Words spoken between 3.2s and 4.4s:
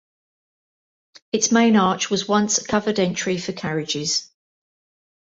for carriages.